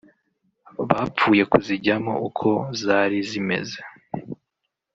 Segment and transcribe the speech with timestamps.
[0.89, 2.49] bapfuye kuzijyamo uko
[2.81, 3.79] zari zimeze